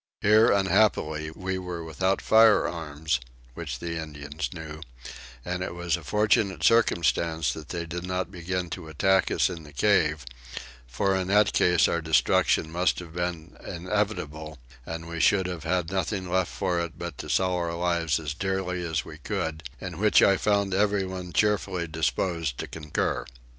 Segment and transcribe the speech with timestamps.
[0.23, 3.19] Here unhappily we were without firearms,
[3.53, 4.81] which the Indians knew;
[5.45, 9.61] and it was a fortunate circumstance that they did not begin to attack us in
[9.61, 10.25] the cave;
[10.87, 15.91] for in that case our destruction must have been inevitable, and we should have had
[15.91, 19.99] nothing left for it but to sell our lives as dearly as we could, in
[19.99, 23.27] which I found everyone cheerfully disposed to concur.